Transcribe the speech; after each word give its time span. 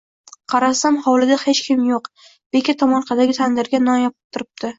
Qarasam, 0.51 0.95
hovlida 1.03 1.37
hech 1.41 1.61
kim 1.65 1.83
yo‘q, 1.89 2.09
beka 2.57 2.75
tomorqadagi 2.81 3.37
tandirga 3.41 3.83
non 3.87 4.01
yopib 4.07 4.19
turibdi 4.39 4.67